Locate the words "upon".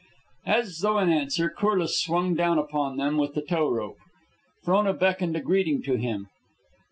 2.57-2.97